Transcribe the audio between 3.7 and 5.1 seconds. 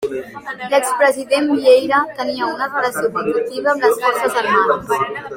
amb les forces armades.